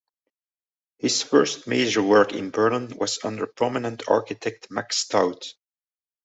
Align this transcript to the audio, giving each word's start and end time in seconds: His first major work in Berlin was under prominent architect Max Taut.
His 0.97 1.21
first 1.21 1.67
major 1.67 2.01
work 2.01 2.33
in 2.33 2.49
Berlin 2.49 2.97
was 2.97 3.19
under 3.23 3.45
prominent 3.45 4.07
architect 4.09 4.71
Max 4.71 5.05
Taut. 5.05 5.53